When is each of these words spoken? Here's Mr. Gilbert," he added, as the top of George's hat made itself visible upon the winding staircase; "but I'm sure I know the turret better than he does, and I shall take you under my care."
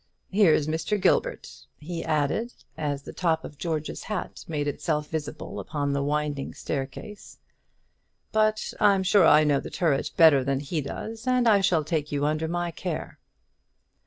Here's 0.31 0.65
Mr. 0.65 0.99
Gilbert," 0.99 1.67
he 1.79 2.03
added, 2.03 2.51
as 2.75 3.03
the 3.03 3.13
top 3.13 3.45
of 3.45 3.59
George's 3.59 4.05
hat 4.05 4.43
made 4.47 4.67
itself 4.67 5.09
visible 5.09 5.59
upon 5.59 5.93
the 5.93 6.01
winding 6.01 6.55
staircase; 6.55 7.37
"but 8.31 8.73
I'm 8.79 9.03
sure 9.03 9.27
I 9.27 9.43
know 9.43 9.59
the 9.59 9.69
turret 9.69 10.09
better 10.17 10.43
than 10.43 10.59
he 10.59 10.81
does, 10.81 11.27
and 11.27 11.47
I 11.47 11.61
shall 11.61 11.83
take 11.83 12.11
you 12.11 12.25
under 12.25 12.47
my 12.47 12.71
care." 12.71 13.19